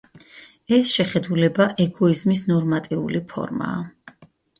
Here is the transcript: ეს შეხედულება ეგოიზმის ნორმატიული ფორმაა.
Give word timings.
ეს 0.77 0.93
შეხედულება 0.93 1.67
ეგოიზმის 1.85 2.41
ნორმატიული 2.53 3.21
ფორმაა. 3.35 3.85